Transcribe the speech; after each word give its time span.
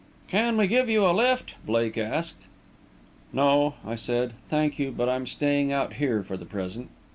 "Can 0.27 0.57
we 0.57 0.65
give 0.65 0.89
you 0.89 1.05
a 1.05 1.13
lift?" 1.13 1.53
Blake 1.63 1.95
asked. 1.95 2.47
"No," 3.31 3.75
I 3.85 3.93
said, 3.93 4.33
"thank 4.49 4.79
you; 4.79 4.89
but 4.89 5.07
I'm 5.07 5.27
staying 5.27 5.71
out 5.71 5.93
here 6.01 6.23
for 6.23 6.37
the 6.37 6.43
present." 6.45 6.89